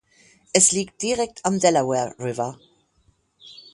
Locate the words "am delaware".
1.45-2.15